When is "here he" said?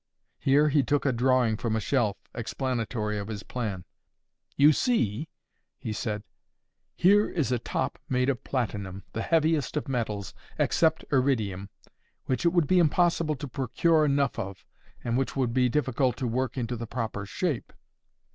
0.39-0.81